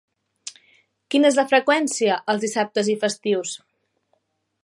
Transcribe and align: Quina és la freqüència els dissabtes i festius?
Quina 1.15 1.31
és 1.33 1.37
la 1.39 1.45
freqüència 1.51 2.17
els 2.35 2.43
dissabtes 2.47 2.91
i 2.97 2.97
festius? 3.05 3.55